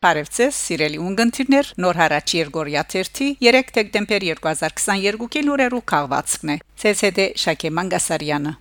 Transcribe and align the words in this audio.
Բարևձեզ, 0.00 0.56
սիրելի 0.56 0.98
ունգընտիրներ, 1.04 1.66
նոր 1.84 1.98
հարաճ 2.00 2.32
Երգորիա 2.38 2.82
3 2.92 3.26
3 3.44 3.72
դեկտեմբեր 3.76 4.24
2022-ի 4.30 5.42
լուրերու 5.44 5.80
քաղվածքն 5.92 6.52
է։ 6.54 6.56
ՑՍԴ 6.90 7.26
Շակե 7.42 7.72
Մանգասարյանը 7.76 8.52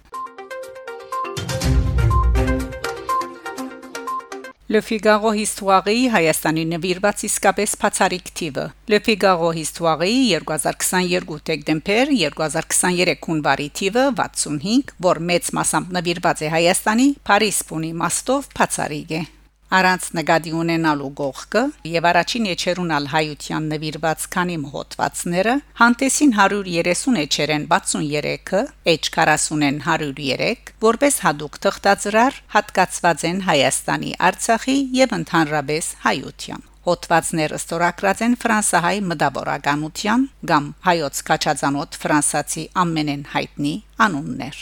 Le 4.69 4.83
Figaro 4.85 5.31
Histoire-ի 5.39 6.03
Հայաստանի 6.13 6.67
նվիրված 6.75 7.25
իսկապես 7.29 7.77
բացարիք 7.85 8.27
թիվը 8.41 8.67
Le 8.91 8.99
Figaro 9.07 9.55
Histoire-ի 9.55 10.19
2022 10.43 11.41
դեկտեմբեր 11.53 12.15
2023 12.19 13.17
հունվարի 13.31 13.71
թիվը 13.79 14.05
65, 14.19 14.95
որ 15.09 15.25
մեծ 15.31 15.51
մասամբ 15.63 15.99
նվիրված 16.01 16.45
է 16.45 16.53
Հայաստանի 16.59 17.11
Փարիզ 17.31 17.65
բունի 17.71 17.97
մաստով 18.03 18.55
բացարիք 18.59 19.19
է 19.23 19.25
Առանց 19.69 20.05
նկատի 20.17 20.51
ունենալու 20.57 21.07
գողքը 21.19 21.61
եւ 21.93 22.05
առաջին 22.09 22.45
եչերունալ 22.49 23.03
հայության 23.11 23.67
նվիրված 23.73 24.23
քանի 24.33 24.55
մոհոտվածները 24.63 25.53
հանդեսին 25.81 26.33
130 26.37 27.19
եչերեն 27.21 27.67
63-ը 27.73 28.61
H 28.93 29.11
40-ն 29.17 29.77
103 29.85 30.73
որպես 30.87 31.19
հadoop 31.27 31.61
թղթածրար 31.67 32.41
հատկացված 32.55 33.27
են 33.29 33.43
Հայաստանի 33.49 34.15
Արցախի 34.31 34.77
եւ 35.03 35.15
ընդհանրապես 35.19 35.91
հայության 36.07 36.65
հոդվածները 36.89 37.61
ստորագրած 37.61 38.25
են 38.25 38.35
ֆրանսահայ 38.41 38.97
մտավորականության 39.11 40.27
կամ 40.49 40.73
հայոց 40.89 41.23
կաչածանոթ 41.29 42.01
ֆրանսացի 42.01 42.67
ամենեն 42.87 43.25
հայտնի 43.37 43.73
անուններ 44.09 44.61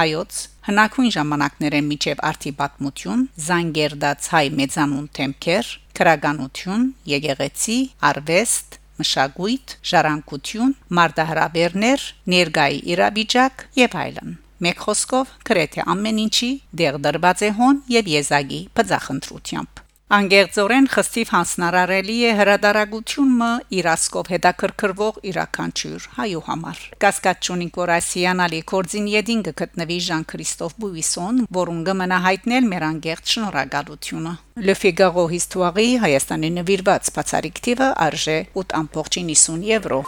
հայոց 0.00 0.42
հնակույն 0.66 1.12
ժամանակներեն 1.14 1.84
միջև 1.92 2.22
արթի 2.26 2.50
պատմություն 2.60 3.20
զանգերդաց 3.46 4.30
հայ 4.32 4.46
մեծանուն 4.60 5.04
թեմքեր 5.18 5.68
քրագանություն 5.98 6.88
եկեղեցի 7.12 7.78
արվեստ 8.10 8.80
մշակույթ 8.98 9.76
ժառանգություն 9.92 10.74
մարդահրավերներ 10.98 12.10
ներգայի 12.34 12.82
իրավիճակ 12.96 13.66
եւ 13.84 13.98
այլն 14.02 14.36
մեկ 14.66 14.86
խոսքով 14.88 15.34
գրեթե 15.52 15.88
ամեն 15.94 16.22
ինչի 16.26 16.52
դեր 16.82 17.02
դրված 17.06 17.46
է 17.46 17.56
հոն 17.62 17.82
եւ 18.00 18.14
եզագի 18.16 18.62
բծախնդրությամբ 18.80 19.85
Անգերձորեն 20.06 20.84
խստիվ 20.86 21.30
հանցնարարելի 21.34 22.14
է 22.28 22.34
հրադարագությունը 22.38 23.46
իրասկով 23.74 24.28
հետաքրքրվող 24.32 25.16
իրականչյուր 25.30 26.04
հայու 26.18 26.42
համար։ 26.46 26.82
Կասկածունիկ 27.02 27.78
որ 27.80 27.90
ասիանալի 27.96 28.60
կորձին 28.70 29.08
յեդին 29.10 29.40
գտնվի 29.48 29.96
Ժան 30.06 30.26
Քրիստոֆ 30.30 30.76
Բուիսոն, 30.84 31.40
որուն 31.56 31.80
կմնա 31.88 32.18
հայտնել 32.22 32.68
մեր 32.70 32.86
անգերձ 32.86 33.32
շնորհակալությունը։ 33.34 34.34
Le 34.68 34.76
Figaro 34.78 35.24
Histoire-ի 35.32 35.96
Հայաստանի 36.04 36.50
նվիրված 36.60 37.10
բացարիք 37.16 37.58
թիվը 37.66 37.88
արժե 38.06 38.36
8.90 38.62 39.66
եվրո։ 39.72 39.98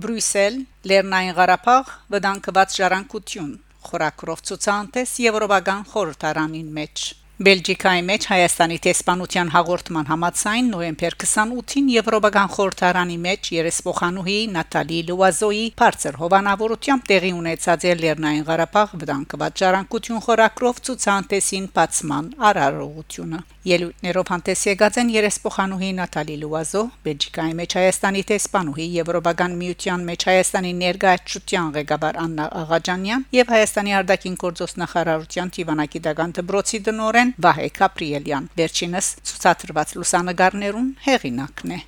Բրյուսել, 0.00 0.56
Լեռնային 0.88 1.36
Ղարաբաղ, 1.36 1.92
վտանգված 2.16 2.78
ժառանգություն 2.80 3.52
խորակրով 3.88 4.44
ցուցանտես 4.48 5.16
Եվրոպական 5.26 5.82
խորհրդարանին 5.92 6.70
մեջ 6.78 7.04
Բելգիկայի 7.42 8.02
մեջ 8.06 8.26
Հայաստանի 8.30 8.76
տեսփանության 8.86 9.48
հաղորդման 9.52 10.08
համաձայն 10.10 10.66
նոյեմբեր 10.72 11.16
28-ին 11.22 11.88
Եվրոպական 11.94 12.52
խորհրդարանի 12.56 13.16
մեջ 13.24 13.50
երեսփոխանուհի 13.56 14.36
Նատալի 14.56 15.00
Լուազոյի 15.08 15.64
բարձր 15.82 16.20
հովանավորությամբ 16.22 17.08
տեղի 17.12 17.32
ունեցած 17.38 17.88
Լեռնային 18.02 18.46
Ղարաբաղ 18.52 18.94
վտանգված 19.02 19.64
ժառանգություն 19.64 20.22
խորակրով 20.28 20.84
ցուցանտեսին 20.90 21.66
բացման 21.80 22.30
արարողությունը 22.52 23.42
Ելույթներով 23.62 24.30
հանդես 24.32 24.62
եկած 24.66 24.96
են 24.98 25.10
երեսփոխանուհի 25.14 25.90
Նատալի 25.94 26.34
Լուազո, 26.40 26.80
Բելգիկայի 27.06 27.52
մեջ 27.60 27.76
Հայաստանի 27.78 28.22
տեսփանուհի 28.30 28.86
Եվրոպական 28.96 29.54
միության 29.60 30.06
մեջ 30.08 30.26
Հայաստանի 30.30 30.72
ներկայացության 30.80 31.70
ղեկավար 31.78 32.18
Աննա 32.24 32.48
Աղաջանյան 32.62 33.26
եւ 33.38 33.54
Հայաստանի 33.54 33.96
արտաքին 34.02 34.38
գործոստ 34.42 34.82
նախարարության 34.82 35.54
Տիվանակիդական 35.62 36.36
դբրոցի 36.42 36.82
դնորեն 36.90 37.34
Վահե 37.46 37.68
Կապրիելյան։ 37.78 38.50
Վերջինս 38.58 39.14
ցուցադրված 39.30 39.96
լուսանգարներուն 40.02 40.90
հեղինակն 41.06 41.78
է։ 41.78 41.80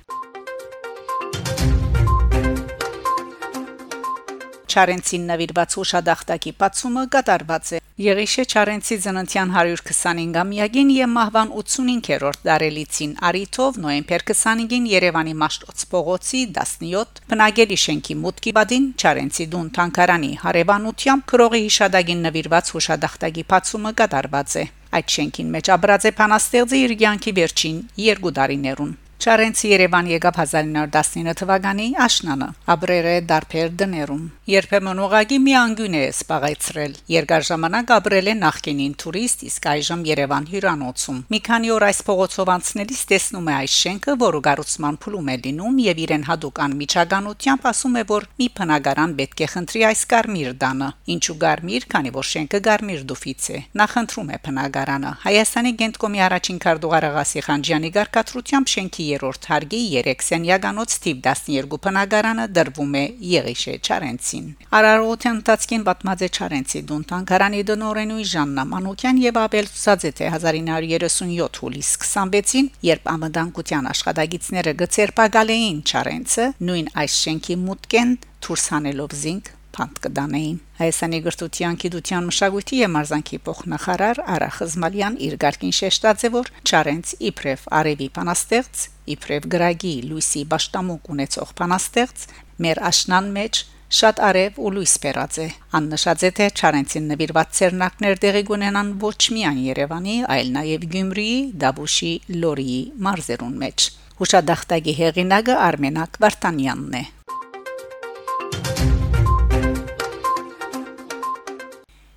Չարենցին 4.75 5.27
նվիրված 5.31 5.73
հուշադախտակի 5.79 6.51
բացումը 6.59 7.03
կատարված 7.15 7.69
է։ 7.75 7.79
Եղիշե 8.05 8.43
Չարենցի 8.51 8.95
ծննդյան 9.05 9.53
125-ամյակին 9.55 10.89
եւ 10.95 11.11
մահվան 11.13 11.53
85-րդ 11.61 12.41
դարելիցին 12.49 13.13
Արիթով 13.29 13.79
նոեմբեր 13.85 14.25
25-ին 14.31 14.89
Երևանի 14.91 15.35
Մաշտոց 15.45 15.85
փողոցի 15.95 16.41
17 16.59 17.23
բնագելի 17.31 17.79
շենքի 17.85 18.17
մուտքի 18.25 18.55
բադին 18.59 18.91
Չարենցի 18.99 19.47
դուն 19.55 19.71
թանկարանի 19.79 20.33
հարևանությամբ 20.43 21.25
քրողի 21.31 21.63
հիշադակին 21.69 22.27
նվիրված 22.27 22.75
հուշադախտակի 22.75 23.47
բացումը 23.55 23.95
կատարված 24.03 24.59
է։ 24.59 24.67
Այդ 24.99 25.15
շենքին 25.15 25.55
մեջ 25.55 25.73
աբրած 25.79 26.11
է 26.11 26.15
փանաստեղծի 26.19 26.83
իր 26.83 26.99
յանքի 27.05 27.35
վերջին 27.39 27.81
երկու 28.09 28.35
տարիներուն 28.41 28.93
Չարենցի 29.15 29.69
Երևան 29.71 30.07
եկավ 30.11 30.35
1919 30.41 31.33
թվականի 31.39 31.85
աշնանը 32.05 32.47
ապրերը 32.73 33.13
դարբեր 33.29 33.69
դներում 33.79 34.23
երբեմն 34.51 34.99
ուղագի 35.05 35.37
մի 35.45 35.53
անգյուն 35.59 35.95
է 35.97 36.01
սպաղեցրել 36.11 36.97
երկար 37.13 37.45
ժամանակ 37.49 37.93
ապրել 37.95 38.29
է 38.29 38.35
նախկինին 38.41 38.93
տուրիստ 39.01 39.45
իսկ 39.49 39.67
այժմ 39.71 40.03
Երևան 40.09 40.49
հյուրանոցում 40.51 41.21
մի 41.33 41.39
քանի 41.47 41.71
օր 41.75 41.85
այս 41.87 42.01
փողոցով 42.09 42.51
անցնելիս 42.55 43.01
տեսնում 43.15 43.49
է 43.49 43.55
այս 43.55 43.77
շենքը 43.85 44.15
որը 44.25 44.41
գառուցման 44.45 44.99
փուլում 45.05 45.31
է 45.33 45.37
լինում 45.45 45.79
եւ 45.85 46.03
իրեն 46.05 46.27
հadoop 46.29 46.61
անմիջականությամբ 46.65 47.67
ասում 47.71 47.95
է 47.95 48.05
որ 48.11 48.29
մի 48.43 48.47
բնակարան 48.59 49.17
պետք 49.21 49.45
է 49.45 49.49
խնդրի 49.55 49.85
այս 49.89 50.05
կարմիր 50.13 50.53
դանը 50.65 50.91
ինչու 51.15 51.37
կարմիր 51.45 51.89
քանի 51.95 52.13
որ 52.19 52.29
շենքը 52.35 52.63
կարմիր 52.69 53.01
դուֆից 53.15 53.49
է 53.55 53.59
նա 53.79 53.89
խնդրում 53.95 54.29
է 54.35 54.39
բնակարանը 54.45 55.15
Հայաստանի 55.25 55.75
գենտկոմի 55.81 56.23
առաջին 56.29 56.61
քարտուղար 56.65 57.09
Աղասի 57.09 57.45
Խանջյանի 57.45 57.93
ղեկավարությամբ 57.95 58.73
շենքի 58.75 59.04
3-րդ 59.05 59.47
հարգի 59.51 59.81
3 59.95 60.25
սենյականոց 60.27 60.95
տիպ 61.05 61.19
12 61.27 61.79
բնակարանը 61.85 62.45
դրվում 62.57 62.95
է 62.99 63.03
Եղիշե 63.31 63.75
Չարենցին։ 63.85 64.45
Արարողության 64.79 65.39
ընթացքին 65.39 65.85
պատմած 65.89 66.23
է 66.25 66.29
Չարենցի 66.35 66.81
դուն 66.91 67.03
տանկարանի 67.11 67.61
դնորենուի 67.71 68.25
Ժաննա 68.35 68.65
Մանուկյան 68.75 69.21
եւ 69.25 69.39
Աբել 69.45 69.69
Սուզաձեթե 69.75 70.31
1937 70.35 71.61
հուլիս 71.65 71.91
26-ին, 72.05 72.71
երբ 72.89 73.11
ամդանկության 73.15 73.91
աշխատագիտները 73.95 74.75
գծերպակալ 74.81 75.53
էին 75.55 75.83
Չարենցը, 75.85 76.49
նույն 76.69 76.89
այս 77.05 77.19
շենքի 77.25 77.59
մուտքեն 77.65 78.17
դուրս 78.45 78.65
հանելով 78.75 79.15
զինք 79.25 79.53
փանտ 79.75 80.01
կդանեին 80.05 80.57
Հայաստանի 80.79 81.19
գրթության, 81.25 81.77
գիտության, 81.83 82.27
մշակույթի 82.29 82.79
եւ 82.81 82.91
մարզանկի 82.95 83.39
փոխնախարար 83.45 84.23
Արա 84.35 84.49
Խզմալյան 84.55 85.19
իր 85.27 85.37
ղարքին 85.45 85.75
շեշտած 85.79 86.25
է 86.25 86.31
որ 86.35 86.51
Չարենց 86.65 87.13
իբրև 87.29 87.69
արևի 87.79 88.09
փանաստեղծ, 88.17 88.83
իբրև 89.15 89.47
գրագի 89.55 89.95
Լուիսի 90.09 90.43
Բաշտամուկ 90.55 91.09
ունեցող 91.15 91.55
փանաստեղծ 91.61 92.27
մեր 92.65 92.83
աշնան 92.89 93.31
մեջ 93.39 93.63
շատ 93.95 94.19
արև 94.27 94.55
ու 94.65 94.69
լույս 94.75 94.93
բերած 95.03 95.35
է 95.39 95.45
աննշած 95.77 96.23
է 96.25 96.31
թե 96.39 96.47
Չարենցին 96.57 97.09
նվիրված 97.11 97.51
ցերնակներ 97.59 98.21
դեղի 98.25 98.43
գունենան 98.49 98.89
ոչ 99.05 99.19
միայն 99.35 99.59
Երևանի, 99.65 100.15
այլ 100.35 100.49
նաև 100.55 100.87
Գյումրիի, 100.95 101.37
Դաբուշի, 101.63 102.13
Լորիի 102.41 102.79
մարզերուն 103.07 103.59
մեջ 103.65 103.89
Հուշադախտագի 104.19 104.95
հեղինակը 104.99 105.59
Արմենակ 105.69 106.19
Վարդանյանն 106.25 106.97
է 107.01 107.05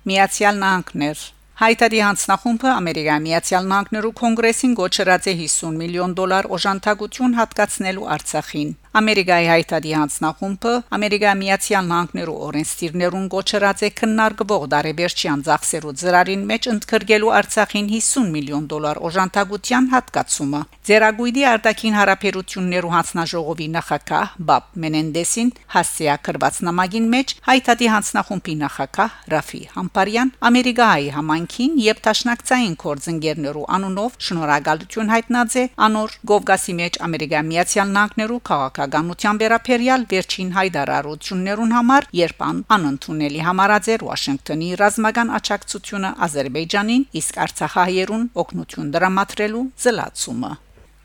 Միացյալ 0.09 0.63
Նահանգներ 0.63 1.19
Հայտարարի 1.59 1.99
հանձնախումբը 2.05 2.69
Ամերիկայի 2.71 3.21
Միացյալ 3.25 3.65
Նահանգներու 3.69 4.11
կոնգրեսին 4.19 4.75
գոչրած 4.79 5.25
է 5.27 5.33
50 5.39 5.73
միլիոն 5.79 6.13
դոլար 6.19 6.47
օժանդակություն 6.55 7.35
հատկացնելու 7.39 8.07
Արցախին։ 8.15 8.69
Ամերիկայի 8.89 9.47
հայտարարի 9.53 9.91
հանձնախումբը 9.93 10.71
Ամերիկայի 10.97 11.37
Միացյալ 11.39 11.89
Նահանգներու 11.89 12.37
օրենսդիրներուն 12.45 13.25
գոչրած 13.29 13.83
է 13.85 13.89
քննարկվող 13.99 14.63
դարեվերջյան 14.73 15.43
ծախսերու 15.45 15.93
ծրարին 16.01 16.45
մեջ 16.49 16.67
ընդգրկելու 16.73 17.33
Արցախին 17.39 17.89
50 17.93 18.31
միլիոն 18.33 18.65
դոլար 18.73 19.01
օժանդակության 19.09 19.89
հատկացումը։ 19.93 20.61
Ձերագույդի 20.89 21.43
արտաքին 21.53 21.97
հարաբերություններու 21.99 22.93
հանձնաժողովի 22.97 23.67
նախակահ 23.77 24.33
Բաբ 24.49 24.65
Մենենդեսին 24.81 25.53
հասցեակրված 25.77 26.59
նամակին 26.65 27.07
մեջ 27.13 27.35
հայտարարի 27.45 27.91
հանձնախումբի 27.93 28.57
նախակահ 28.65 29.13
Ռաֆի 29.29 29.61
Համպարյան 29.77 30.33
Ամերիկայի 30.49 31.13
համանքին 31.19 31.77
եւ 31.85 32.01
տաշնակցային 32.09 32.75
կորձընկերներու 32.89 33.69
անունով 33.77 34.17
շնորհակալություն 34.29 35.13
հայտնած 35.13 35.59
է 35.59 35.65
անոր 35.89 36.17
Գովգասի 36.33 36.77
մեջ 36.79 37.01
Ամերիկայի 37.09 37.49
Միացյալ 37.53 37.93
Նահանգներու 37.99 38.41
քաղաք 38.49 38.78
քաղաքականության 38.79 39.39
վերաբերյալ 39.41 40.03
վերջին 40.11 40.51
հայտարարություններուն 40.55 41.73
համար, 41.75 42.07
երբ 42.19 42.45
անընդունելի 42.75 43.41
համարաձեր 43.47 44.05
Վաշինգտոնի 44.07 44.69
ռազմական 44.83 45.33
աջակցությունը 45.39 46.13
Ադրբեջանին, 46.29 47.05
իսկ 47.19 47.43
Արցախահայերուն 47.49 48.25
օգնություն 48.45 48.95
դրամատրելու 48.95 49.67
զլացումը 49.83 50.55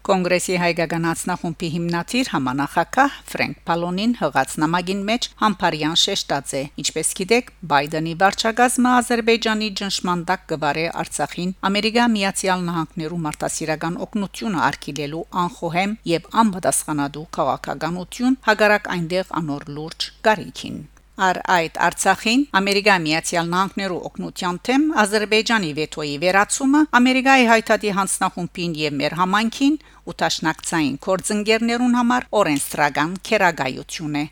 Կոնգրեսի 0.05 0.56
հայկականացնախումբի 0.61 1.69
հիմնադիր 1.75 2.31
համանախակահ 2.35 3.15
Ֆրենկ 3.31 3.62
Պալոնին 3.71 4.12
հղած 4.19 4.56
նամակին 4.61 5.01
մեջ 5.09 5.29
համբարյան 5.41 5.97
շեշտած 6.03 6.53
է. 6.61 6.62
Ինչպես 6.83 7.12
գիտեք 7.21 7.51
Բայդենի 7.73 8.15
վարչագազմը 8.21 8.95
Ադրբեջանի 9.01 9.73
ճնշման 9.81 10.27
տակ 10.29 10.47
կվարե 10.53 10.87
Արցախին 11.05 11.56
Ամերիկա 11.71 12.09
Միացյալ 12.21 12.65
Նահանգներու 12.69 13.25
մարդասիրական 13.25 14.01
օգնությունը 14.09 14.65
արգելելու 14.69 15.29
անխոհեմ 15.49 16.01
եւ 16.15 16.33
անպատասխանատու 16.45 17.29
քաղաքականություն 17.39 18.43
հագարակ 18.51 18.91
այնտեղ 18.99 19.39
անոր 19.41 19.71
լուրջ 19.79 20.11
գարիքին 20.29 20.85
Առ 21.15 21.39
այդ 21.47 21.77
Արցախին 21.79 22.41
Ամերիկա 22.59 22.95
Միացյալ 23.05 23.51
Նահանգներու 23.53 23.99
օգնության 24.09 24.57
թեմ 24.67 24.87
Ադրբեջանի 24.99 25.69
վետոյի 25.77 26.15
վերացումը 26.25 26.81
Ամերիկայի 26.99 27.45
հայտարարի 27.51 27.93
հանձնախումբին 27.99 28.73
եւ 28.81 28.97
մեր 28.99 29.15
համանքին 29.21 29.77
ու 30.11 30.15
տաշնակցային 30.25 30.97
կորձընկերներուն 31.07 31.95
համար 32.01 32.27
օրենսդրական 32.41 33.15
քերագայություն 33.31 34.19
է 34.19 34.25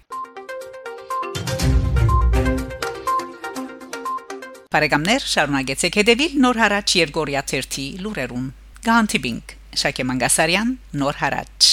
Բարեկամներ 4.75 5.31
շարունակեցեք 5.37 6.01
հետևել 6.03 6.37
Նոր 6.43 6.63
հարաճ 6.65 6.97
Երգորիա 6.99 7.47
1-ի 7.47 7.87
լուրերուն 8.03 8.51
Գանտիբինգ 8.91 9.57
Շակե 9.87 10.11
Մանգասարյան 10.11 10.77
Նոր 10.99 11.23
հարաճ 11.23 11.72